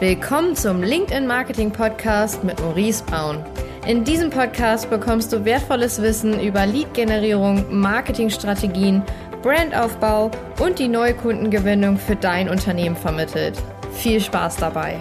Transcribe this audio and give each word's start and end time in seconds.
Willkommen 0.00 0.56
zum 0.56 0.82
LinkedIn 0.82 1.24
Marketing 1.24 1.70
Podcast 1.70 2.42
mit 2.42 2.60
Maurice 2.60 3.04
Braun. 3.04 3.44
In 3.86 4.02
diesem 4.02 4.28
Podcast 4.28 4.90
bekommst 4.90 5.32
du 5.32 5.44
wertvolles 5.44 6.02
Wissen 6.02 6.40
über 6.40 6.66
Lead-Generierung, 6.66 7.64
Marketingstrategien, 7.70 9.04
Brandaufbau 9.42 10.32
und 10.58 10.80
die 10.80 10.88
Neukundengewinnung 10.88 11.96
für 11.96 12.16
dein 12.16 12.48
Unternehmen 12.48 12.96
vermittelt. 12.96 13.62
Viel 13.92 14.20
Spaß 14.20 14.56
dabei! 14.56 14.96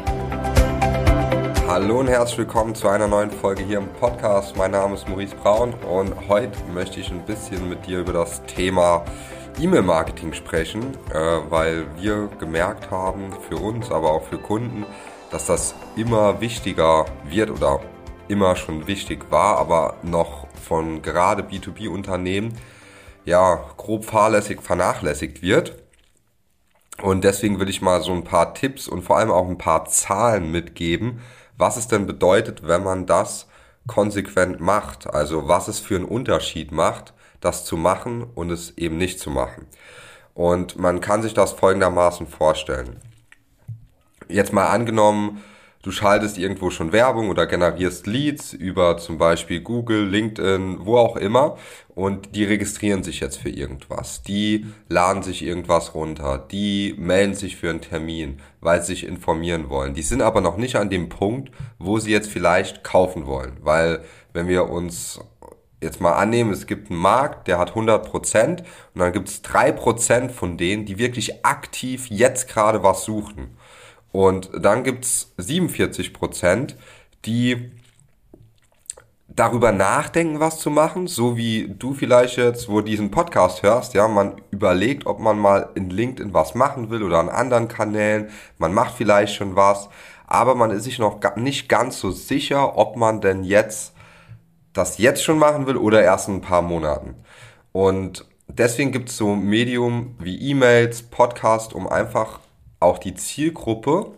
Hallo 1.68 2.02
und 2.02 2.07
herzlich 2.07 2.38
willkommen 2.38 2.75
zu 2.75 2.88
einer 2.88 3.07
neuen 3.07 3.32
Folge 3.32 3.64
hier 3.64 3.80
im 3.80 3.88
Podcast. 3.88 4.55
Mein 4.57 4.71
Name 4.71 4.94
ist 4.94 5.10
Maurice 5.10 5.36
Braun 5.36 5.73
und 5.89 6.14
heute 6.30 6.52
möchte 6.71 7.00
ich 7.00 7.10
ein 7.10 7.25
bisschen 7.25 7.68
mit 7.68 7.88
dir 7.88 8.02
über 8.02 8.14
das 8.14 8.44
Thema 8.46 9.04
E-Mail-Marketing 9.60 10.34
sprechen, 10.34 10.98
äh, 11.12 11.40
weil 11.50 11.86
wir 11.98 12.30
gemerkt 12.40 12.90
haben 12.92 13.32
für 13.48 13.58
uns, 13.58 13.92
aber 13.92 14.12
auch 14.12 14.24
für 14.24 14.38
Kunden, 14.38 14.86
dass 15.32 15.46
das 15.46 15.76
immer 15.96 16.41
wichtiger 16.41 17.05
wird 17.26 17.50
oder 17.50 17.80
immer 18.27 18.55
schon 18.55 18.88
wichtig 18.88 19.32
war, 19.32 19.58
aber 19.58 19.96
noch 20.02 20.48
von 20.62 21.02
gerade 21.02 21.44
B2B-Unternehmen 21.44 22.58
ja 23.26 23.63
grob 23.77 24.05
fahrlässig 24.05 24.62
vernachlässigt 24.62 25.41
wird. 25.41 25.76
Und 27.02 27.24
deswegen 27.24 27.60
will 27.60 27.70
ich 27.70 27.82
mal 27.82 28.02
so 28.02 28.12
ein 28.12 28.24
paar 28.24 28.54
Tipps 28.54 28.88
und 28.88 29.04
vor 29.04 29.18
allem 29.18 29.32
auch 29.32 29.48
ein 29.48 29.58
paar 29.58 29.85
Zahlen 29.85 30.52
mitgeben, 30.52 31.22
was 31.58 31.77
es 31.77 31.88
denn 31.88 32.05
bedeutet, 32.05 32.68
wenn 32.68 32.84
man 32.84 33.05
das 33.05 33.48
konsequent 33.88 34.60
macht. 34.60 35.08
Also 35.08 35.48
was 35.48 35.68
es 35.68 35.80
für 35.80 35.96
einen 35.96 36.05
Unterschied 36.05 36.72
macht, 36.72 37.13
das 37.44 37.66
zu 37.66 37.78
machen 37.78 38.26
und 38.36 38.52
es 38.52 38.78
eben 38.78 38.98
nicht 38.98 39.20
zu 39.20 39.30
machen. 39.30 39.68
Und 40.34 40.78
man 40.78 41.02
kann 41.02 41.22
sich 41.22 41.34
das 41.34 41.52
folgendermaßen 41.52 42.28
vorstellen. 42.28 43.00
Jetzt 44.30 44.54
mal 44.54 44.68
angenommen, 44.68 45.44
du 45.84 45.92
schaltest 45.92 46.38
irgendwo 46.38 46.70
schon 46.70 46.92
Werbung 46.92 47.30
oder 47.30 47.46
generierst 47.46 48.08
Leads 48.08 48.54
über 48.54 48.98
zum 48.98 49.18
Beispiel 49.18 49.62
Google, 49.62 50.08
LinkedIn, 50.08 50.85
wo 50.85 50.98
auch 50.98 51.18
immer 51.18 51.58
und 51.90 52.35
die 52.35 52.46
registrieren 52.46 53.04
sich 53.04 53.20
jetzt 53.20 53.38
für 53.38 53.50
irgendwas. 53.50 54.24
Die 54.24 54.66
laden 54.88 55.22
sich 55.22 55.44
irgendwas 55.44 55.94
runter, 55.94 56.44
die 56.52 56.96
melden 56.98 57.35
sich 57.35 57.57
für 57.57 57.70
einen 57.70 57.82
Termin, 57.82 58.40
weil 58.62 58.82
sie 58.82 58.94
sich 58.94 59.05
informieren 59.05 59.70
wollen. 59.70 59.94
Die 59.94 60.02
sind 60.02 60.22
aber 60.22 60.41
noch 60.41 60.57
nicht 60.57 60.78
an 60.78 60.90
dem 60.90 61.10
Punkt, 61.10 61.52
wo 61.78 62.00
sie 62.00 62.12
jetzt 62.12 62.30
vielleicht 62.30 62.84
kaufen 62.84 63.28
wollen, 63.28 63.57
weil 63.62 64.03
wenn 64.31 64.47
wir 64.47 64.69
uns 64.69 65.19
jetzt 65.84 66.01
mal 66.01 66.13
annehmen, 66.13 66.51
es 66.51 66.66
gibt 66.66 66.89
einen 66.89 67.00
Markt, 67.00 67.47
der 67.47 67.59
hat 67.59 67.69
100 67.69 68.09
Prozent 68.09 68.62
und 68.94 69.01
dann 69.01 69.13
gibt 69.13 69.29
es 69.29 69.41
drei 69.41 69.72
Prozent 69.72 70.31
von 70.31 70.57
denen, 70.57 70.85
die 70.85 70.97
wirklich 70.97 71.45
aktiv 71.45 72.07
jetzt 72.09 72.47
gerade 72.50 72.84
was 72.84 73.03
suchen. 73.03 73.57
Und 74.11 74.50
dann 74.57 74.84
gibt 74.84 75.06
es 75.06 75.34
47 75.38 76.13
Prozent, 76.13 76.75
die 77.25 77.72
darüber 79.35 79.72
nachdenken, 79.72 80.39
was 80.39 80.59
zu 80.59 80.69
machen, 80.69 81.07
so 81.07 81.38
wie 81.38 81.73
du 81.78 81.94
vielleicht 81.94 82.38
jetzt, 82.38 82.69
wo 82.69 82.81
diesen 82.81 83.09
Podcast 83.09 83.63
hörst, 83.63 83.94
ja, 83.94 84.07
man 84.07 84.41
überlegt, 84.51 85.06
ob 85.07 85.19
man 85.19 85.39
mal 85.39 85.69
in 85.75 85.89
LinkedIn 85.89 86.34
was 86.34 86.53
machen 86.53 86.89
will 86.89 87.03
oder 87.03 87.19
an 87.19 87.29
anderen 87.29 87.67
Kanälen, 87.67 88.29
man 88.59 88.73
macht 88.73 88.94
vielleicht 88.95 89.34
schon 89.34 89.56
was, 89.56 89.89
aber 90.28 90.56
man 90.56 90.72
ist 90.72 90.84
sich 90.84 91.00
noch 91.00 91.19
nicht 91.35 91.67
ganz 91.67 92.00
so 92.00 92.11
sicher, 92.11 92.78
ob 92.78 92.95
man 92.95 93.22
denn 93.22 93.44
jetzt 93.44 93.93
das 94.74 94.97
jetzt 94.97 95.24
schon 95.24 95.40
machen 95.40 95.68
will 95.68 95.78
oder 95.78 96.03
erst 96.03 96.28
in 96.28 96.35
ein 96.35 96.41
paar 96.41 96.62
Monaten. 96.62 97.16
Und 97.72 98.25
deswegen 98.47 98.91
gibt 98.91 99.09
es 99.09 99.18
so 99.18 99.35
Medium 99.35 100.16
wie 100.19 100.50
E-Mails, 100.50 101.03
Podcast, 101.03 101.74
um 101.74 101.88
einfach 101.88 102.40
auch 102.79 102.97
die 102.97 103.13
Zielgruppe, 103.13 104.12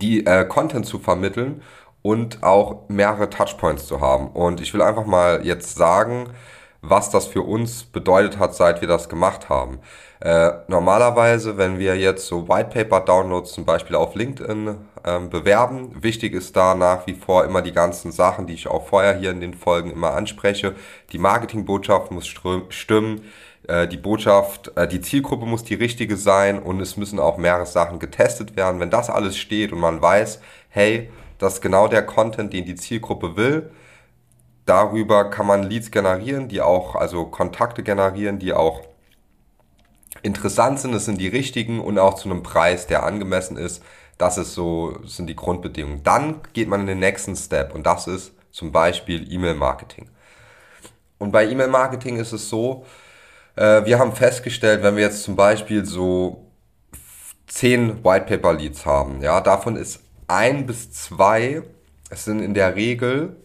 die 0.00 0.26
äh, 0.26 0.44
Content 0.44 0.86
zu 0.86 0.98
vermitteln 0.98 1.62
und 2.02 2.42
auch 2.42 2.88
mehrere 2.88 3.30
Touchpoints 3.30 3.86
zu 3.86 4.00
haben. 4.00 4.28
Und 4.28 4.60
ich 4.60 4.72
will 4.74 4.82
einfach 4.82 5.06
mal 5.06 5.44
jetzt 5.44 5.76
sagen, 5.76 6.30
was 6.80 7.10
das 7.10 7.26
für 7.26 7.42
uns 7.42 7.84
bedeutet 7.84 8.38
hat, 8.38 8.54
seit 8.54 8.80
wir 8.80 8.88
das 8.88 9.08
gemacht 9.08 9.48
haben. 9.48 9.80
Äh, 10.20 10.52
normalerweise, 10.68 11.58
wenn 11.58 11.78
wir 11.78 11.96
jetzt 11.96 12.26
so 12.26 12.48
White 12.48 12.70
Paper 12.70 13.00
Downloads 13.00 13.52
zum 13.52 13.64
Beispiel 13.64 13.96
auf 13.96 14.14
LinkedIn 14.14 14.76
ähm, 15.06 15.30
bewerben, 15.30 16.02
wichtig 16.02 16.34
ist 16.34 16.56
da 16.56 16.74
nach 16.74 17.06
wie 17.06 17.14
vor 17.14 17.44
immer 17.44 17.62
die 17.62 17.72
ganzen 17.72 18.12
Sachen, 18.12 18.46
die 18.46 18.54
ich 18.54 18.66
auch 18.66 18.86
vorher 18.86 19.16
hier 19.16 19.30
in 19.30 19.40
den 19.40 19.54
Folgen 19.54 19.90
immer 19.90 20.12
anspreche. 20.12 20.74
Die 21.12 21.18
Marketingbotschaft 21.18 22.10
muss 22.10 22.26
stimmen, 22.26 23.22
äh, 23.68 23.88
die 23.88 23.96
Botschaft, 23.96 24.72
äh, 24.76 24.88
die 24.88 25.00
Zielgruppe 25.00 25.46
muss 25.46 25.64
die 25.64 25.74
richtige 25.74 26.16
sein 26.16 26.58
und 26.60 26.80
es 26.80 26.96
müssen 26.96 27.18
auch 27.18 27.38
mehrere 27.38 27.66
Sachen 27.66 27.98
getestet 27.98 28.56
werden. 28.56 28.80
Wenn 28.80 28.90
das 28.90 29.08
alles 29.08 29.38
steht 29.38 29.72
und 29.72 29.80
man 29.80 30.02
weiß, 30.02 30.40
hey, 30.68 31.10
das 31.38 31.54
ist 31.54 31.60
genau 31.60 31.88
der 31.88 32.02
Content, 32.04 32.52
den 32.52 32.64
die 32.64 32.74
Zielgruppe 32.74 33.36
will, 33.36 33.70
darüber 34.64 35.30
kann 35.30 35.46
man 35.46 35.62
Leads 35.62 35.90
generieren, 35.90 36.48
die 36.48 36.60
auch, 36.60 36.96
also 36.96 37.26
Kontakte 37.26 37.82
generieren, 37.82 38.38
die 38.38 38.52
auch 38.52 38.82
interessant 40.22 40.80
sind, 40.80 40.94
es 40.94 41.04
sind 41.04 41.20
die 41.20 41.28
richtigen 41.28 41.80
und 41.80 41.98
auch 41.98 42.14
zu 42.14 42.28
einem 42.28 42.42
Preis, 42.42 42.86
der 42.86 43.04
angemessen 43.04 43.56
ist. 43.56 43.82
Das 44.18 44.38
ist 44.38 44.54
so, 44.54 44.98
sind 45.04 45.26
die 45.26 45.36
Grundbedingungen. 45.36 46.02
Dann 46.02 46.40
geht 46.52 46.68
man 46.68 46.80
in 46.80 46.86
den 46.86 46.98
nächsten 46.98 47.36
Step 47.36 47.74
und 47.74 47.86
das 47.86 48.06
ist 48.06 48.32
zum 48.50 48.72
Beispiel 48.72 49.30
E-Mail-Marketing. 49.30 50.08
Und 51.18 51.32
bei 51.32 51.46
E-Mail-Marketing 51.46 52.16
ist 52.16 52.32
es 52.32 52.48
so, 52.48 52.86
äh, 53.56 53.84
wir 53.84 53.98
haben 53.98 54.14
festgestellt, 54.14 54.82
wenn 54.82 54.96
wir 54.96 55.02
jetzt 55.02 55.22
zum 55.22 55.36
Beispiel 55.36 55.84
so 55.84 56.46
zehn 57.46 58.04
White 58.04 58.26
Paper 58.26 58.54
Leads 58.54 58.86
haben, 58.86 59.22
ja, 59.22 59.40
davon 59.40 59.76
ist 59.76 60.00
ein 60.26 60.66
bis 60.66 60.90
zwei, 60.92 61.62
es 62.10 62.24
sind 62.24 62.40
in 62.40 62.54
der 62.54 62.74
Regel 62.76 63.36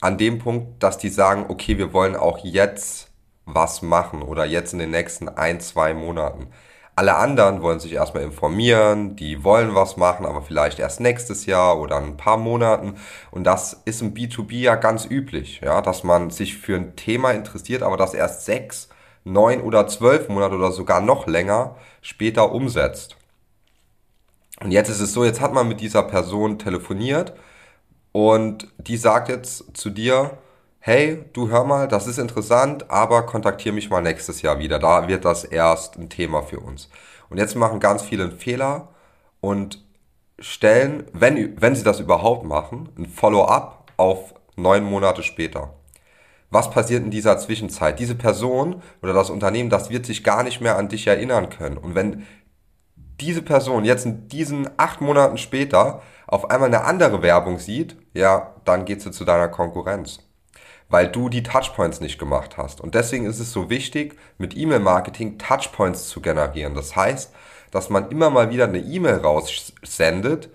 an 0.00 0.18
dem 0.18 0.38
Punkt, 0.38 0.82
dass 0.82 0.98
die 0.98 1.08
sagen, 1.08 1.46
okay, 1.48 1.78
wir 1.78 1.92
wollen 1.92 2.16
auch 2.16 2.38
jetzt 2.44 3.10
was 3.46 3.82
machen 3.82 4.22
oder 4.22 4.44
jetzt 4.44 4.72
in 4.72 4.78
den 4.78 4.90
nächsten 4.90 5.28
ein, 5.28 5.60
zwei 5.60 5.94
Monaten. 5.94 6.48
Alle 6.96 7.16
anderen 7.16 7.60
wollen 7.60 7.80
sich 7.80 7.92
erstmal 7.92 8.22
informieren, 8.22 9.16
die 9.16 9.42
wollen 9.42 9.74
was 9.74 9.96
machen, 9.96 10.26
aber 10.26 10.42
vielleicht 10.42 10.78
erst 10.78 11.00
nächstes 11.00 11.44
Jahr 11.44 11.80
oder 11.80 11.96
ein 11.96 12.16
paar 12.16 12.36
Monaten. 12.36 12.94
Und 13.32 13.44
das 13.44 13.82
ist 13.84 14.00
im 14.00 14.14
B2B 14.14 14.58
ja 14.60 14.76
ganz 14.76 15.04
üblich, 15.04 15.60
ja, 15.64 15.80
dass 15.80 16.04
man 16.04 16.30
sich 16.30 16.56
für 16.56 16.76
ein 16.76 16.94
Thema 16.94 17.32
interessiert, 17.32 17.82
aber 17.82 17.96
das 17.96 18.14
erst 18.14 18.44
sechs, 18.44 18.88
neun 19.24 19.60
oder 19.60 19.88
zwölf 19.88 20.28
Monate 20.28 20.54
oder 20.54 20.70
sogar 20.70 21.00
noch 21.00 21.26
länger 21.26 21.74
später 22.00 22.52
umsetzt. 22.52 23.16
Und 24.60 24.70
jetzt 24.70 24.88
ist 24.88 25.00
es 25.00 25.12
so, 25.12 25.24
jetzt 25.24 25.40
hat 25.40 25.52
man 25.52 25.66
mit 25.66 25.80
dieser 25.80 26.04
Person 26.04 26.60
telefoniert 26.60 27.32
und 28.12 28.68
die 28.78 28.96
sagt 28.96 29.28
jetzt 29.28 29.76
zu 29.76 29.90
dir, 29.90 30.38
hey, 30.86 31.24
du 31.32 31.48
hör 31.48 31.64
mal, 31.64 31.88
das 31.88 32.06
ist 32.06 32.18
interessant, 32.18 32.90
aber 32.90 33.24
kontaktiere 33.24 33.74
mich 33.74 33.88
mal 33.88 34.02
nächstes 34.02 34.42
Jahr 34.42 34.58
wieder. 34.58 34.78
Da 34.78 35.08
wird 35.08 35.24
das 35.24 35.42
erst 35.42 35.96
ein 35.96 36.10
Thema 36.10 36.42
für 36.42 36.60
uns. 36.60 36.90
Und 37.30 37.38
jetzt 37.38 37.56
machen 37.56 37.80
ganz 37.80 38.02
viele 38.02 38.24
einen 38.24 38.38
Fehler 38.38 38.88
und 39.40 39.82
stellen, 40.38 41.04
wenn, 41.14 41.58
wenn 41.58 41.74
sie 41.74 41.84
das 41.84 42.00
überhaupt 42.00 42.44
machen, 42.44 42.90
ein 42.98 43.06
Follow-up 43.06 43.92
auf 43.96 44.34
neun 44.56 44.84
Monate 44.84 45.22
später. 45.22 45.72
Was 46.50 46.70
passiert 46.70 47.02
in 47.02 47.10
dieser 47.10 47.38
Zwischenzeit? 47.38 47.98
Diese 47.98 48.14
Person 48.14 48.82
oder 49.00 49.14
das 49.14 49.30
Unternehmen, 49.30 49.70
das 49.70 49.88
wird 49.88 50.04
sich 50.04 50.22
gar 50.22 50.42
nicht 50.42 50.60
mehr 50.60 50.76
an 50.76 50.90
dich 50.90 51.06
erinnern 51.06 51.48
können. 51.48 51.78
Und 51.78 51.94
wenn 51.94 52.26
diese 53.22 53.40
Person 53.40 53.86
jetzt 53.86 54.04
in 54.04 54.28
diesen 54.28 54.68
acht 54.76 55.00
Monaten 55.00 55.38
später 55.38 56.02
auf 56.26 56.50
einmal 56.50 56.68
eine 56.68 56.84
andere 56.84 57.22
Werbung 57.22 57.58
sieht, 57.58 57.96
ja, 58.12 58.54
dann 58.66 58.84
geht 58.84 59.00
sie 59.00 59.12
zu 59.12 59.24
deiner 59.24 59.48
Konkurrenz 59.48 60.18
weil 60.88 61.08
du 61.08 61.28
die 61.28 61.42
Touchpoints 61.42 62.00
nicht 62.00 62.18
gemacht 62.18 62.56
hast. 62.56 62.80
Und 62.80 62.94
deswegen 62.94 63.26
ist 63.26 63.40
es 63.40 63.52
so 63.52 63.70
wichtig, 63.70 64.16
mit 64.38 64.56
E-Mail-Marketing 64.56 65.38
Touchpoints 65.38 66.08
zu 66.08 66.20
generieren. 66.20 66.74
Das 66.74 66.94
heißt, 66.94 67.32
dass 67.70 67.90
man 67.90 68.10
immer 68.10 68.30
mal 68.30 68.50
wieder 68.50 68.64
eine 68.64 68.78
E-Mail 68.78 69.16
raussendet 69.16 70.50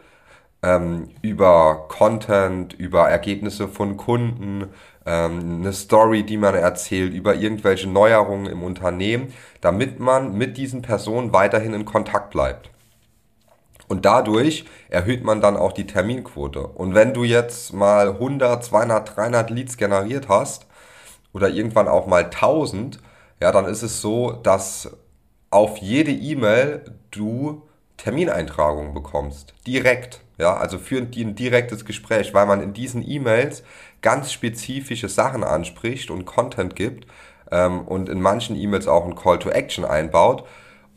ähm, 0.63 1.09
über 1.21 1.85
Content, 1.89 2.73
über 2.73 3.09
Ergebnisse 3.09 3.67
von 3.67 3.97
Kunden, 3.97 4.69
ähm, 5.05 5.59
eine 5.61 5.73
Story, 5.73 6.23
die 6.23 6.37
man 6.37 6.55
erzählt, 6.55 7.13
über 7.13 7.35
irgendwelche 7.35 7.89
Neuerungen 7.89 8.45
im 8.45 8.63
Unternehmen, 8.63 9.33
damit 9.61 9.99
man 9.99 10.37
mit 10.37 10.57
diesen 10.57 10.81
Personen 10.81 11.33
weiterhin 11.33 11.73
in 11.73 11.85
Kontakt 11.85 12.31
bleibt. 12.31 12.69
Und 13.89 14.05
dadurch 14.05 14.65
erhöht 14.89 15.23
man 15.23 15.41
dann 15.41 15.57
auch 15.57 15.73
die 15.73 15.87
Terminquote. 15.87 16.61
Und 16.61 16.93
wenn 16.93 17.13
du 17.13 17.23
jetzt 17.23 17.73
mal 17.73 18.09
100, 18.09 18.63
200, 18.63 19.17
300 19.17 19.49
Leads 19.49 19.77
generiert 19.77 20.29
hast 20.29 20.67
oder 21.33 21.49
irgendwann 21.49 21.87
auch 21.87 22.05
mal 22.05 22.25
1000, 22.25 22.99
ja, 23.41 23.51
dann 23.51 23.65
ist 23.65 23.81
es 23.81 23.99
so, 23.99 24.31
dass 24.31 24.95
auf 25.49 25.77
jede 25.77 26.11
E-Mail 26.11 26.85
du 27.09 27.63
Termineintragungen 27.97 28.93
bekommst. 28.93 29.55
Direkt. 29.65 30.21
Ja, 30.37 30.55
also 30.55 30.77
für 30.77 30.97
ein 30.97 31.35
direktes 31.35 31.83
Gespräch, 31.83 32.33
weil 32.33 32.45
man 32.45 32.61
in 32.61 32.73
diesen 32.73 33.05
E-Mails 33.05 33.63
ganz 34.01 34.31
spezifische 34.31 35.09
Sachen 35.09 35.43
anspricht 35.43 36.11
und 36.11 36.25
Content 36.25 36.75
gibt 36.75 37.07
ähm, 37.51 37.81
und 37.81 38.07
in 38.07 38.21
manchen 38.21 38.55
E-Mails 38.55 38.87
auch 38.87 39.05
ein 39.05 39.15
Call 39.15 39.39
to 39.39 39.49
Action 39.49 39.83
einbaut. 39.83 40.45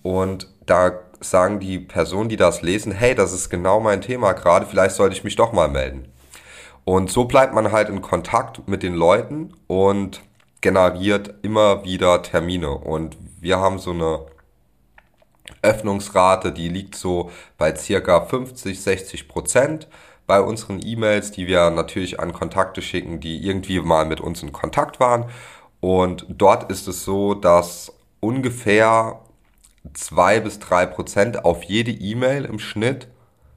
Und 0.02 0.48
da 0.66 0.92
sagen 1.22 1.60
die 1.60 1.78
Personen, 1.78 2.28
die 2.28 2.36
das 2.36 2.62
lesen, 2.62 2.92
hey, 2.92 3.14
das 3.14 3.32
ist 3.32 3.50
genau 3.50 3.80
mein 3.80 4.00
Thema 4.00 4.32
gerade, 4.32 4.66
vielleicht 4.66 4.96
sollte 4.96 5.16
ich 5.16 5.24
mich 5.24 5.36
doch 5.36 5.52
mal 5.52 5.68
melden. 5.68 6.08
Und 6.84 7.10
so 7.10 7.24
bleibt 7.24 7.54
man 7.54 7.72
halt 7.72 7.88
in 7.88 8.02
Kontakt 8.02 8.66
mit 8.68 8.82
den 8.82 8.94
Leuten 8.94 9.54
und 9.68 10.20
generiert 10.60 11.34
immer 11.42 11.84
wieder 11.84 12.22
Termine. 12.22 12.70
Und 12.70 13.16
wir 13.40 13.58
haben 13.60 13.78
so 13.78 13.90
eine 13.90 14.20
Öffnungsrate, 15.62 16.52
die 16.52 16.68
liegt 16.68 16.96
so 16.96 17.30
bei 17.58 17.74
circa 17.74 18.22
50, 18.22 18.80
60 18.80 19.28
Prozent 19.28 19.88
bei 20.26 20.40
unseren 20.40 20.80
E-Mails, 20.84 21.30
die 21.32 21.46
wir 21.46 21.70
natürlich 21.70 22.20
an 22.20 22.32
Kontakte 22.32 22.82
schicken, 22.82 23.20
die 23.20 23.44
irgendwie 23.46 23.80
mal 23.80 24.06
mit 24.06 24.20
uns 24.20 24.42
in 24.42 24.52
Kontakt 24.52 25.00
waren. 25.00 25.26
Und 25.80 26.26
dort 26.28 26.70
ist 26.70 26.86
es 26.88 27.04
so, 27.04 27.34
dass 27.34 27.92
ungefähr 28.20 29.20
zwei 29.94 30.40
bis 30.40 30.58
drei 30.58 30.86
Prozent 30.86 31.44
auf 31.44 31.64
jede 31.64 31.90
E-Mail 31.90 32.44
im 32.44 32.58
Schnitt 32.58 33.08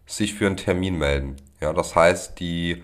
sich 0.06 0.34
für 0.34 0.48
einen 0.48 0.58
Termin 0.58 0.98
melden. 0.98 1.36
Ja, 1.62 1.74
das 1.74 1.96
heißt, 1.96 2.40
die 2.40 2.84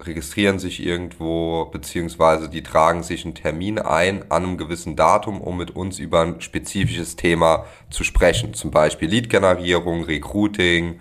registrieren 0.00 0.58
sich 0.58 0.84
irgendwo, 0.84 1.66
beziehungsweise 1.66 2.48
die 2.48 2.62
tragen 2.62 3.02
sich 3.02 3.24
einen 3.24 3.34
Termin 3.34 3.78
ein 3.78 4.30
an 4.30 4.44
einem 4.44 4.56
gewissen 4.56 4.94
Datum, 4.94 5.40
um 5.40 5.56
mit 5.56 5.74
uns 5.74 5.98
über 5.98 6.22
ein 6.22 6.40
spezifisches 6.40 7.16
Thema 7.16 7.64
zu 7.90 8.04
sprechen. 8.04 8.54
Zum 8.54 8.70
Beispiel 8.70 9.08
Lead-Generierung, 9.08 10.04
Recruiting 10.04 11.00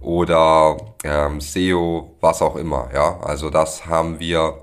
oder 0.00 0.78
ähm, 1.04 1.40
SEO, 1.40 2.16
was 2.20 2.40
auch 2.40 2.56
immer. 2.56 2.88
Ja, 2.94 3.20
also 3.20 3.50
das 3.50 3.86
haben 3.86 4.20
wir 4.20 4.58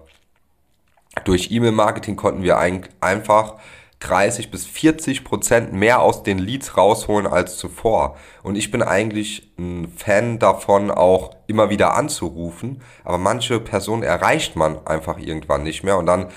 durch 1.23 1.51
E-Mail-Marketing 1.51 2.15
konnten 2.15 2.43
wir 2.43 2.57
ein, 2.57 2.87
einfach 2.99 3.55
30 3.99 4.51
bis 4.51 4.65
40 4.65 5.23
Prozent 5.23 5.73
mehr 5.73 6.01
aus 6.01 6.21
den 6.23 6.37
Leads 6.37 6.77
rausholen 6.77 7.25
als 7.25 7.57
zuvor. 7.57 8.17
Und 8.43 8.55
ich 8.55 8.69
bin 8.69 8.83
eigentlich 8.83 9.51
ein 9.57 9.91
Fan 9.95 10.37
davon, 10.37 10.91
auch 10.91 11.35
immer 11.47 11.69
wieder 11.69 11.95
anzurufen. 11.95 12.81
Aber 13.03 13.17
manche 13.17 13.59
Personen 13.59 14.03
erreicht 14.03 14.55
man 14.55 14.85
einfach 14.85 15.17
irgendwann 15.17 15.63
nicht 15.63 15.83
mehr. 15.83 15.97
Und 15.97 16.05
dann 16.05 16.27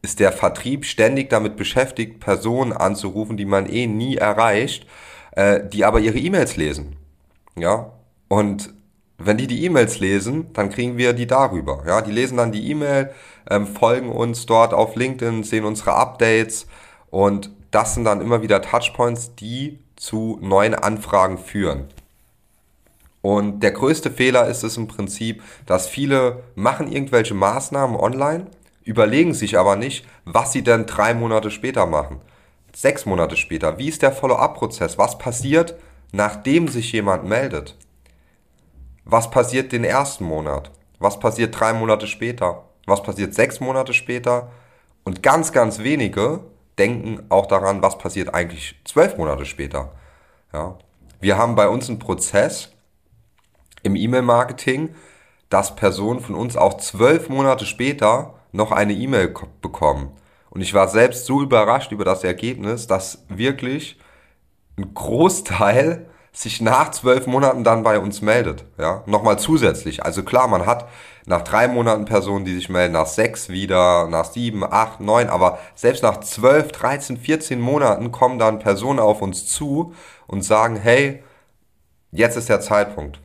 ist 0.00 0.20
der 0.20 0.32
Vertrieb 0.32 0.84
ständig 0.84 1.28
damit 1.30 1.56
beschäftigt, 1.56 2.18
Personen 2.18 2.72
anzurufen, 2.72 3.36
die 3.36 3.44
man 3.44 3.68
eh 3.68 3.86
nie 3.86 4.16
erreicht, 4.16 4.86
äh, 5.32 5.60
die 5.68 5.84
aber 5.84 6.00
ihre 6.00 6.18
E-Mails 6.18 6.56
lesen. 6.56 6.96
Ja. 7.56 7.92
Und 8.28 8.72
wenn 9.18 9.36
die 9.36 9.46
die 9.46 9.64
E-Mails 9.64 10.00
lesen, 10.00 10.52
dann 10.54 10.70
kriegen 10.70 10.96
wir 10.96 11.12
die 11.12 11.26
darüber. 11.26 11.84
Ja, 11.86 12.00
die 12.00 12.10
lesen 12.10 12.38
dann 12.38 12.50
die 12.50 12.70
E-Mail, 12.70 13.12
ähm, 13.48 13.66
folgen 13.66 14.10
uns 14.10 14.46
dort 14.46 14.74
auf 14.74 14.96
LinkedIn, 14.96 15.44
sehen 15.44 15.64
unsere 15.64 15.94
Updates 15.94 16.66
und 17.12 17.50
das 17.70 17.94
sind 17.94 18.04
dann 18.04 18.22
immer 18.22 18.40
wieder 18.42 18.62
Touchpoints, 18.62 19.34
die 19.36 19.78
zu 19.96 20.38
neuen 20.40 20.74
Anfragen 20.74 21.36
führen. 21.36 21.84
Und 23.20 23.60
der 23.60 23.70
größte 23.70 24.10
Fehler 24.10 24.48
ist 24.48 24.64
es 24.64 24.78
im 24.78 24.88
Prinzip, 24.88 25.42
dass 25.66 25.86
viele 25.86 26.42
machen 26.54 26.90
irgendwelche 26.90 27.34
Maßnahmen 27.34 27.96
online, 27.96 28.46
überlegen 28.82 29.34
sich 29.34 29.58
aber 29.58 29.76
nicht, 29.76 30.06
was 30.24 30.52
sie 30.52 30.64
denn 30.64 30.86
drei 30.86 31.12
Monate 31.12 31.50
später 31.50 31.84
machen. 31.84 32.20
Sechs 32.74 33.04
Monate 33.04 33.36
später. 33.36 33.78
Wie 33.78 33.88
ist 33.88 34.00
der 34.00 34.12
Follow-up-Prozess? 34.12 34.96
Was 34.96 35.18
passiert, 35.18 35.74
nachdem 36.12 36.66
sich 36.66 36.92
jemand 36.92 37.24
meldet? 37.24 37.76
Was 39.04 39.30
passiert 39.30 39.70
den 39.72 39.84
ersten 39.84 40.24
Monat? 40.24 40.70
Was 40.98 41.20
passiert 41.20 41.60
drei 41.60 41.74
Monate 41.74 42.06
später? 42.06 42.64
Was 42.86 43.02
passiert 43.02 43.34
sechs 43.34 43.60
Monate 43.60 43.92
später? 43.92 44.50
Und 45.04 45.22
ganz, 45.22 45.52
ganz 45.52 45.80
wenige 45.80 46.40
denken 46.78 47.24
auch 47.28 47.46
daran, 47.46 47.82
was 47.82 47.98
passiert 47.98 48.34
eigentlich 48.34 48.80
zwölf 48.84 49.16
Monate 49.16 49.44
später. 49.44 49.92
Ja. 50.52 50.78
Wir 51.20 51.38
haben 51.38 51.54
bei 51.54 51.68
uns 51.68 51.88
einen 51.88 51.98
Prozess 51.98 52.72
im 53.82 53.96
E-Mail-Marketing, 53.96 54.94
dass 55.48 55.76
Personen 55.76 56.20
von 56.20 56.34
uns 56.34 56.56
auch 56.56 56.78
zwölf 56.78 57.28
Monate 57.28 57.66
später 57.66 58.34
noch 58.52 58.72
eine 58.72 58.92
E-Mail 58.92 59.34
bekommen. 59.60 60.12
Und 60.50 60.60
ich 60.60 60.74
war 60.74 60.88
selbst 60.88 61.26
so 61.26 61.42
überrascht 61.42 61.92
über 61.92 62.04
das 62.04 62.24
Ergebnis, 62.24 62.86
dass 62.86 63.24
wirklich 63.28 63.98
ein 64.76 64.94
Großteil 64.94 66.06
sich 66.32 66.60
nach 66.60 66.90
zwölf 66.90 67.26
Monaten 67.26 67.62
dann 67.62 67.82
bei 67.82 67.98
uns 67.98 68.22
meldet. 68.22 68.64
Ja, 68.78 69.02
nochmal 69.06 69.38
zusätzlich. 69.38 70.04
Also 70.04 70.22
klar, 70.22 70.48
man 70.48 70.66
hat 70.66 70.88
nach 71.26 71.42
drei 71.42 71.68
Monaten 71.68 72.04
Personen, 72.04 72.44
die 72.44 72.54
sich 72.54 72.68
melden, 72.68 72.94
nach 72.94 73.06
sechs 73.06 73.48
wieder, 73.48 74.08
nach 74.08 74.24
sieben, 74.24 74.64
acht, 74.64 75.00
neun, 75.00 75.28
aber 75.28 75.58
selbst 75.74 76.02
nach 76.02 76.20
zwölf, 76.20 76.72
dreizehn, 76.72 77.16
vierzehn 77.16 77.60
Monaten 77.60 78.10
kommen 78.10 78.38
dann 78.38 78.58
Personen 78.58 78.98
auf 78.98 79.22
uns 79.22 79.46
zu 79.46 79.94
und 80.26 80.42
sagen, 80.42 80.76
hey, 80.76 81.22
jetzt 82.10 82.36
ist 82.36 82.48
der 82.48 82.60
Zeitpunkt. 82.60 83.20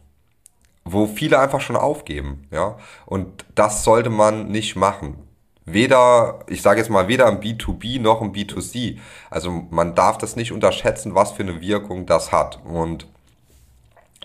Wo 0.83 1.07
viele 1.07 1.39
einfach 1.39 1.61
schon 1.61 1.75
aufgeben, 1.75 2.47
ja. 2.51 2.77
Und 3.05 3.45
das 3.55 3.83
sollte 3.83 4.09
man 4.09 4.47
nicht 4.47 4.75
machen 4.75 5.26
weder, 5.67 6.39
ich 6.47 6.61
sage 6.61 6.79
jetzt 6.79 6.89
mal, 6.89 7.07
weder 7.07 7.27
im 7.27 7.39
B2B 7.39 8.01
noch 8.01 8.21
im 8.21 8.31
B2C. 8.31 8.97
Also 9.29 9.51
man 9.69 9.93
darf 9.93 10.17
das 10.17 10.35
nicht 10.35 10.51
unterschätzen, 10.51 11.13
was 11.13 11.33
für 11.33 11.43
eine 11.43 11.61
Wirkung 11.61 12.05
das 12.05 12.31
hat. 12.31 12.59
Und 12.63 13.05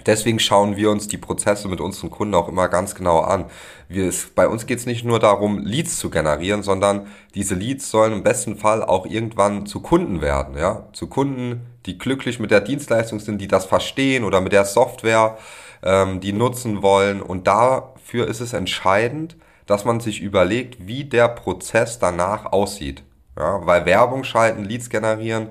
deswegen 0.07 0.39
schauen 0.39 0.77
wir 0.77 0.91
uns 0.91 1.09
die 1.09 1.19
Prozesse 1.19 1.67
mit 1.67 1.81
unseren 1.81 2.11
Kunden 2.11 2.35
auch 2.35 2.49
immer 2.49 2.69
ganz 2.69 2.95
genau 2.95 3.21
an. 3.21 3.47
Wir, 3.89 4.13
bei 4.37 4.47
uns 4.47 4.67
geht 4.67 4.79
es 4.79 4.87
nicht 4.87 5.05
nur 5.05 5.19
darum, 5.19 5.59
Leads 5.59 5.99
zu 5.99 6.11
generieren, 6.11 6.63
sondern 6.63 7.09
diese 7.35 7.57
Leads 7.57 7.91
sollen 7.91 8.13
im 8.13 8.23
besten 8.23 8.57
Fall 8.57 8.85
auch 8.85 9.05
irgendwann 9.05 9.67
zu 9.67 9.81
Kunden 9.81 10.21
werden. 10.21 10.57
Ja? 10.57 10.87
Zu 10.93 11.09
Kunden, 11.09 11.67
die 11.87 11.99
glücklich 11.99 12.39
mit 12.39 12.53
der 12.53 12.61
Dienstleistung 12.61 13.19
sind, 13.19 13.39
die 13.39 13.49
das 13.49 13.67
verstehen 13.67 14.23
oder 14.23 14.41
mit 14.41 14.53
der 14.53 14.65
Software, 14.65 15.37
ähm, 15.83 16.21
die 16.21 16.33
nutzen 16.33 16.83
wollen. 16.83 17.21
Und 17.21 17.49
dafür 17.49 18.29
ist 18.29 18.41
es 18.41 18.53
entscheidend, 18.53 19.37
dass 19.67 19.85
man 19.85 20.01
sich 20.01 20.21
überlegt, 20.21 20.87
wie 20.87 21.05
der 21.05 21.29
Prozess 21.29 21.99
danach 21.99 22.53
aussieht. 22.53 23.03
Ja, 23.39 23.65
weil 23.67 23.87
Werbung 23.87 24.25
schalten, 24.25 24.65
Leads 24.65 24.91
generieren, 24.91 25.49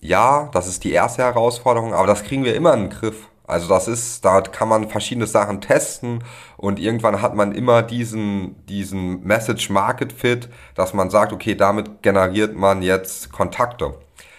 ja, 0.00 0.50
das 0.52 0.66
ist 0.66 0.84
die 0.84 0.92
erste 0.92 1.22
Herausforderung, 1.22 1.94
aber 1.94 2.06
das 2.06 2.24
kriegen 2.24 2.44
wir 2.44 2.54
immer 2.54 2.74
in 2.74 2.80
den 2.80 2.90
Griff. 2.90 3.28
Also 3.46 3.68
das 3.68 3.88
ist, 3.88 4.24
da 4.24 4.40
kann 4.40 4.68
man 4.68 4.88
verschiedene 4.88 5.26
Sachen 5.26 5.60
testen 5.60 6.24
und 6.56 6.78
irgendwann 6.78 7.20
hat 7.20 7.34
man 7.34 7.52
immer 7.52 7.82
diesen, 7.82 8.64
diesen 8.66 9.22
Message 9.22 9.68
Market 9.70 10.12
Fit, 10.12 10.48
dass 10.74 10.94
man 10.94 11.10
sagt, 11.10 11.32
okay, 11.32 11.54
damit 11.54 12.02
generiert 12.02 12.56
man 12.56 12.82
jetzt 12.82 13.32
Kontakte. 13.32 13.94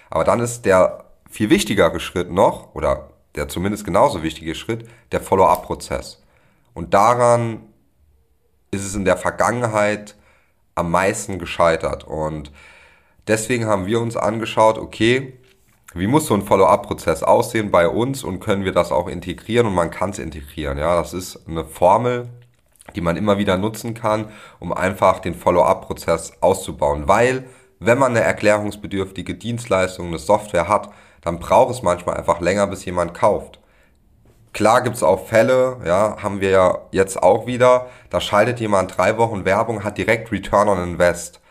Aber 0.10 0.24
dann 0.24 0.40
ist 0.40 0.66
der 0.66 1.06
viel 1.30 1.50
wichtigere 1.50 2.00
Schritt 2.00 2.32
noch, 2.32 2.74
oder 2.74 3.10
der 3.36 3.48
zumindest 3.48 3.86
genauso 3.86 4.24
wichtige 4.24 4.56
Schritt, 4.56 4.88
der 5.12 5.22
Follow-up-Prozess. 5.22 6.24
Und 6.74 6.94
daran 6.94 7.62
ist 8.76 8.86
es 8.86 8.96
in 8.96 9.06
der 9.06 9.18
Vergangenheit 9.18 10.16
am 10.76 10.92
meisten 10.92 11.40
gescheitert. 11.40 12.04
Und 12.04 12.52
deswegen 13.28 13.66
haben 13.66 13.86
wir 13.86 14.00
uns 14.02 14.18
angeschaut, 14.18 14.78
okay, 14.78 15.34
wie 15.94 16.08
muss 16.08 16.28
so 16.28 16.34
ein 16.34 16.42
Follow-up-Prozess 16.42 17.24
aussehen 17.24 17.72
bei 17.72 17.88
uns 17.88 18.24
und 18.24 18.42
können 18.42 18.66
wir 18.66 18.74
das 18.74 18.92
auch 18.92 19.08
integrieren 19.08 19.68
und 19.68 19.76
man 19.76 19.92
kann 19.92 20.10
es 20.10 20.20
integrieren. 20.20 20.78
Ja, 20.78 20.98
das 20.98 21.14
ist 21.14 21.48
eine 21.48 21.64
Formel, 21.64 22.28
die 22.96 23.02
man 23.02 23.16
immer 23.16 23.38
wieder 23.38 23.58
nutzen 23.58 23.94
kann, 23.94 24.30
um 24.60 24.74
einfach 24.74 25.20
den 25.20 25.34
Follow-up-Prozess 25.34 26.34
auszubauen. 26.42 27.08
Weil, 27.08 27.46
wenn 27.80 27.98
man 27.98 28.12
eine 28.12 28.22
erklärungsbedürftige 28.22 29.36
Dienstleistung, 29.36 30.08
eine 30.08 30.20
Software 30.20 30.68
hat, 30.68 30.90
dann 31.22 31.40
braucht 31.40 31.74
es 31.74 31.82
manchmal 31.82 32.18
einfach 32.18 32.42
länger, 32.42 32.68
bis 32.68 32.84
jemand 32.86 33.14
kauft. 33.14 33.60
Klar 34.56 34.84
gibt's 34.84 35.04
auch 35.04 35.28
Fälle, 35.28 35.82
ja, 35.86 36.16
haben 36.24 36.40
wir 36.40 36.50
ja 36.50 36.78
jetzt 36.92 37.22
auch 37.22 37.46
wieder, 37.46 37.88
da 38.10 38.22
schaltet 38.22 38.62
jemand 38.62 38.98
drei 38.98 39.18
Wochen 39.18 39.44
Werbung, 39.44 39.84
hat 39.84 39.98
direkt 39.98 40.32
Return 40.32 40.70
on 40.70 40.82
Invest. 40.82 41.42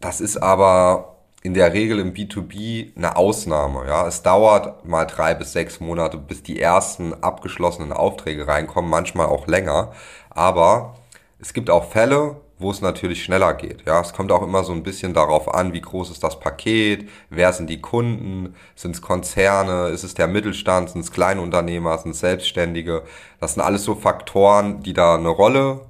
Das 0.00 0.20
ist 0.20 0.36
aber 0.36 1.16
in 1.42 1.52
der 1.52 1.72
Regel 1.72 1.98
im 1.98 2.14
B2B 2.14 2.96
eine 2.96 3.16
Ausnahme. 3.16 3.88
Ja, 3.88 4.06
es 4.06 4.22
dauert 4.22 4.84
mal 4.84 5.04
drei 5.04 5.34
bis 5.34 5.52
sechs 5.52 5.80
Monate, 5.80 6.16
bis 6.16 6.44
die 6.44 6.60
ersten 6.60 7.12
abgeschlossenen 7.12 7.92
Aufträge 7.92 8.46
reinkommen, 8.46 8.88
manchmal 8.88 9.26
auch 9.26 9.48
länger. 9.48 9.90
Aber 10.30 10.94
es 11.40 11.52
gibt 11.52 11.70
auch 11.70 11.90
Fälle, 11.90 12.36
wo 12.62 12.70
es 12.70 12.80
natürlich 12.80 13.22
schneller 13.24 13.54
geht. 13.54 13.84
Ja, 13.86 14.00
es 14.00 14.12
kommt 14.12 14.32
auch 14.32 14.42
immer 14.42 14.64
so 14.64 14.72
ein 14.72 14.82
bisschen 14.82 15.12
darauf 15.12 15.52
an, 15.52 15.72
wie 15.72 15.80
groß 15.80 16.10
ist 16.10 16.24
das 16.24 16.40
Paket, 16.40 17.08
wer 17.28 17.52
sind 17.52 17.68
die 17.68 17.80
Kunden, 17.80 18.54
sind 18.74 18.94
es 18.94 19.02
Konzerne, 19.02 19.88
ist 19.88 20.04
es 20.04 20.14
der 20.14 20.28
Mittelstand, 20.28 20.90
sind 20.90 21.02
es 21.02 21.12
Kleinunternehmer, 21.12 21.98
sind 21.98 22.12
es 22.12 22.20
Selbstständige. 22.20 23.02
Das 23.40 23.54
sind 23.54 23.62
alles 23.62 23.84
so 23.84 23.94
Faktoren, 23.94 24.82
die 24.82 24.94
da 24.94 25.16
eine 25.16 25.28
Rolle 25.28 25.82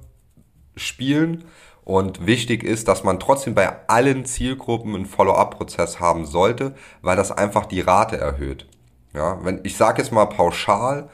spielen. 0.75 1.45
Und 1.85 2.25
wichtig 2.25 2.63
ist, 2.63 2.87
dass 2.87 3.03
man 3.03 3.19
trotzdem 3.19 3.55
bei 3.55 3.87
allen 3.87 4.25
Zielgruppen 4.25 4.95
einen 4.95 5.05
Follow-up-Prozess 5.05 5.99
haben 5.99 6.25
sollte, 6.25 6.75
weil 7.01 7.17
das 7.17 7.31
einfach 7.31 7.65
die 7.65 7.81
Rate 7.81 8.17
erhöht. 8.17 8.67
Ja, 9.13 9.43
wenn 9.43 9.59
ich 9.63 9.77
sage 9.77 10.01
jetzt 10.01 10.11
mal 10.11 10.25
pauschal, 10.25 11.09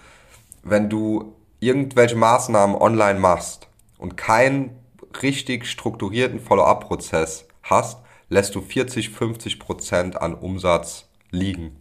wenn 0.64 0.90
du 0.90 1.36
irgendwelche 1.60 2.16
Maßnahmen 2.16 2.76
online 2.76 3.20
machst 3.20 3.68
und 3.98 4.16
kein 4.16 4.79
richtig 5.22 5.66
strukturierten 5.66 6.40
Follow-up-Prozess 6.40 7.48
hast, 7.64 8.00
lässt 8.30 8.56
du 8.56 8.62
40, 8.62 9.10
50 9.10 9.60
Prozent 9.60 10.22
an 10.22 10.34
Umsatz 10.34 11.10
liegen. 11.32 11.76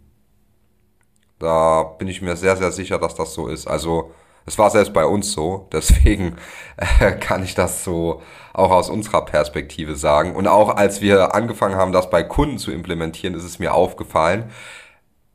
Da 1.37 1.83
bin 1.83 2.07
ich 2.07 2.21
mir 2.21 2.35
sehr, 2.35 2.57
sehr 2.57 2.71
sicher, 2.71 2.99
dass 2.99 3.15
das 3.15 3.33
so 3.33 3.47
ist. 3.47 3.67
Also 3.67 4.11
es 4.45 4.57
war 4.57 4.69
selbst 4.69 4.93
bei 4.93 5.05
uns 5.05 5.31
so, 5.31 5.67
deswegen 5.71 6.35
äh, 6.77 7.11
kann 7.13 7.43
ich 7.43 7.55
das 7.55 7.83
so 7.83 8.21
auch 8.53 8.71
aus 8.71 8.89
unserer 8.89 9.23
Perspektive 9.25 9.95
sagen. 9.95 10.35
Und 10.35 10.47
auch 10.47 10.75
als 10.75 11.01
wir 11.01 11.35
angefangen 11.35 11.75
haben, 11.75 11.91
das 11.91 12.09
bei 12.09 12.23
Kunden 12.23 12.57
zu 12.57 12.71
implementieren, 12.71 13.35
ist 13.35 13.43
es 13.43 13.59
mir 13.59 13.73
aufgefallen. 13.73 14.51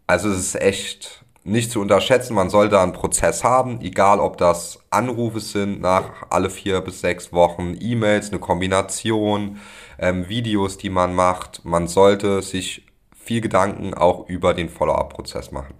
Also 0.06 0.28
es 0.30 0.38
ist 0.38 0.60
echt 0.60 1.23
nicht 1.44 1.70
zu 1.70 1.80
unterschätzen, 1.80 2.34
man 2.34 2.48
soll 2.48 2.70
da 2.70 2.82
einen 2.82 2.94
Prozess 2.94 3.44
haben, 3.44 3.80
egal 3.82 4.18
ob 4.18 4.38
das 4.38 4.78
Anrufe 4.90 5.40
sind 5.40 5.80
nach 5.80 6.26
alle 6.30 6.48
vier 6.48 6.80
bis 6.80 7.00
sechs 7.00 7.32
Wochen, 7.32 7.76
E-Mails, 7.78 8.30
eine 8.30 8.40
Kombination, 8.40 9.60
ähm, 9.98 10.28
Videos, 10.28 10.78
die 10.78 10.90
man 10.90 11.14
macht. 11.14 11.64
Man 11.64 11.86
sollte 11.86 12.40
sich 12.40 12.86
viel 13.14 13.42
Gedanken 13.42 13.94
auch 13.94 14.28
über 14.28 14.54
den 14.54 14.70
Follow-up-Prozess 14.70 15.52
machen. 15.52 15.74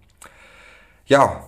Ja, 1.06 1.44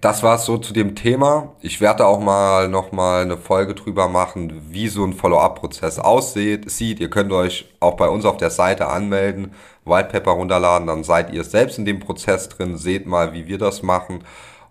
das 0.00 0.22
war's 0.22 0.44
so 0.44 0.58
zu 0.58 0.72
dem 0.72 0.94
Thema. 0.94 1.54
Ich 1.60 1.80
werde 1.80 2.06
auch 2.06 2.20
mal 2.20 2.68
nochmal 2.68 3.22
eine 3.22 3.36
Folge 3.36 3.74
drüber 3.74 4.08
machen, 4.08 4.66
wie 4.70 4.88
so 4.88 5.04
ein 5.04 5.14
Follow-up-Prozess 5.14 5.98
aussieht. 5.98 6.70
Sieht. 6.70 7.00
Ihr 7.00 7.10
könnt 7.10 7.32
euch 7.32 7.74
auch 7.80 7.96
bei 7.96 8.08
uns 8.08 8.24
auf 8.24 8.36
der 8.36 8.50
Seite 8.50 8.88
anmelden, 8.88 9.54
Whitepaper 9.84 10.32
runterladen, 10.32 10.86
dann 10.86 11.04
seid 11.04 11.32
ihr 11.32 11.44
selbst 11.44 11.78
in 11.78 11.86
dem 11.86 12.00
Prozess 12.00 12.48
drin, 12.48 12.76
seht 12.76 13.06
mal, 13.06 13.32
wie 13.32 13.46
wir 13.46 13.58
das 13.58 13.82
machen. 13.82 14.24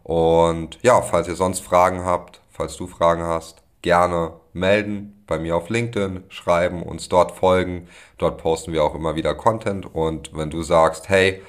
Und 0.03 0.77
ja, 0.83 1.01
falls 1.01 1.27
ihr 1.27 1.35
sonst 1.35 1.61
Fragen 1.61 2.05
habt, 2.05 2.41
falls 2.51 2.77
du 2.77 2.87
Fragen 2.87 3.23
hast, 3.23 3.63
gerne 3.81 4.33
melden, 4.53 5.23
bei 5.27 5.39
mir 5.39 5.55
auf 5.55 5.69
LinkedIn 5.69 6.23
schreiben, 6.29 6.83
uns 6.83 7.09
dort 7.09 7.31
folgen. 7.33 7.87
Dort 8.17 8.37
posten 8.37 8.71
wir 8.71 8.83
auch 8.83 8.95
immer 8.95 9.15
wieder 9.15 9.35
Content. 9.35 9.93
Und 9.93 10.31
wenn 10.35 10.49
du 10.49 10.61
sagst, 10.63 11.09
hey, 11.09 11.41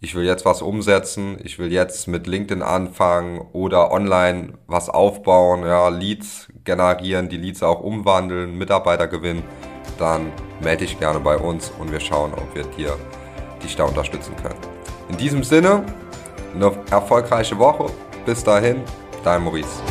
ich 0.00 0.14
will 0.14 0.24
jetzt 0.24 0.46
was 0.46 0.62
umsetzen, 0.62 1.38
ich 1.44 1.58
will 1.58 1.70
jetzt 1.70 2.08
mit 2.08 2.26
LinkedIn 2.26 2.62
anfangen 2.62 3.40
oder 3.52 3.92
online 3.92 4.54
was 4.66 4.88
aufbauen, 4.88 5.62
ja, 5.62 5.88
Leads 5.88 6.48
generieren, 6.64 7.28
die 7.28 7.36
Leads 7.36 7.62
auch 7.62 7.80
umwandeln, 7.80 8.56
Mitarbeiter 8.56 9.06
gewinnen, 9.06 9.42
dann 9.98 10.32
melde 10.60 10.86
dich 10.86 10.98
gerne 10.98 11.20
bei 11.20 11.36
uns 11.36 11.70
und 11.78 11.92
wir 11.92 12.00
schauen, 12.00 12.32
ob 12.32 12.54
wir 12.54 12.64
dir 12.64 12.96
dich 13.62 13.76
da 13.76 13.84
unterstützen 13.84 14.34
können. 14.36 14.58
In 15.10 15.18
diesem 15.18 15.44
Sinne, 15.44 15.84
eine 16.54 16.72
erfolgreiche 16.90 17.58
Woche. 17.58 17.92
Bis 18.24 18.42
dahin, 18.42 18.82
dein 19.22 19.42
Maurice. 19.42 19.82